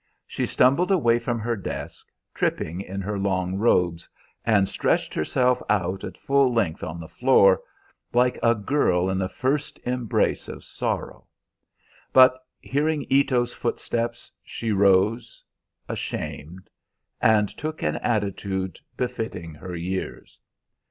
[0.25, 4.09] She stumbled away from her desk, tripping in her long robes,
[4.43, 7.61] and stretched herself out at full length on the floor,
[8.11, 11.27] like a girl in the first embrace of sorrow.
[12.11, 15.43] But hearing Ito's footsteps, she rose
[15.87, 16.71] ashamed,
[17.21, 20.39] and took an attitude befitting her years.